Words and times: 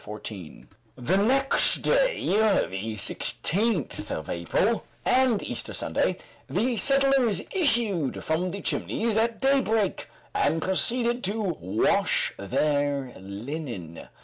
Chapter 0.01 0.05
14 0.13 0.67
The 0.95 1.17
next 1.17 1.75
day, 1.83 2.25
the 2.25 2.95
16th 2.95 4.09
of 4.09 4.31
April, 4.31 4.83
and 5.05 5.43
Easter 5.43 5.73
Sunday, 5.75 6.17
the 6.49 6.75
settlers 6.77 7.43
issued 7.51 8.23
from 8.23 8.49
the 8.49 8.61
Chimneys 8.61 9.15
at 9.15 9.39
daybreak, 9.39 10.09
and 10.33 10.59
proceeded 10.59 11.23
to 11.25 11.43
wash 11.59 12.33
their 12.39 13.13
linen. 13.19 14.07